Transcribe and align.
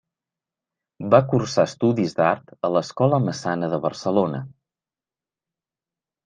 Va 1.13 1.19
cursar 1.33 1.65
estudis 1.69 2.17
d'art 2.19 2.49
a 2.69 2.71
l'Escola 2.77 3.19
Massana 3.27 3.71
de 3.75 3.81
Barcelona. 3.85 4.41